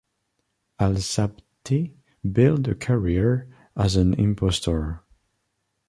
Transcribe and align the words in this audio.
Alsabti 0.79 1.93
built 2.31 2.67
a 2.67 2.73
career 2.73 3.47
as 3.75 3.95
an 3.97 4.15
impostor. 4.15 5.03